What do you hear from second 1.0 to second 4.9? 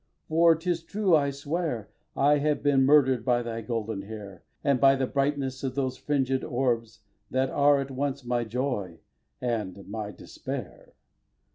I swear: I have been murder'd by thy golden hair, And